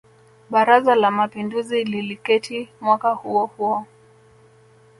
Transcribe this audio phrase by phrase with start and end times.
[0.49, 3.85] Baraza la Mapinduzi liliketi mwaka huo huo